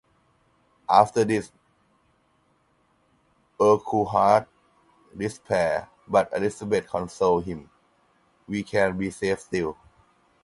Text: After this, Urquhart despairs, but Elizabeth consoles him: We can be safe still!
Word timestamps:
After 0.89 1.23
this, 1.23 1.51
Urquhart 3.61 4.47
despairs, 5.15 5.85
but 6.07 6.35
Elizabeth 6.35 6.89
consoles 6.89 7.45
him: 7.45 7.69
We 8.47 8.63
can 8.63 8.97
be 8.97 9.11
safe 9.11 9.41
still! 9.41 9.77